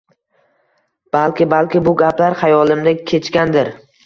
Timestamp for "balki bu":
1.51-1.93